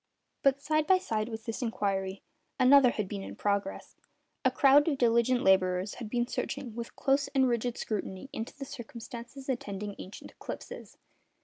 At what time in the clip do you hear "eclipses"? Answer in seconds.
10.31-10.97